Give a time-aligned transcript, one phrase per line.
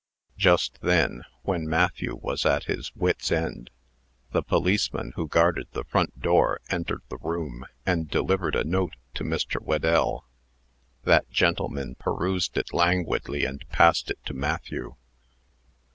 [0.35, 3.69] Just then, when Matthew was at his wits' end,
[4.31, 8.95] the police man who guarded the front door entered the room, and delivered a note
[9.13, 9.61] to Mr.
[9.61, 10.25] Whedell.
[11.03, 14.95] That gentleman perused it languidly, and passed it to Matthew.